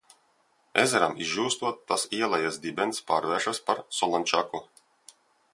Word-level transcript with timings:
Ezeram 0.83 1.13
izžūstot, 1.25 1.83
tas 1.93 2.07
ielejas 2.21 2.59
dibens 2.65 3.05
pārvēršas 3.13 3.63
par 3.69 3.85
solončaku. 3.99 4.67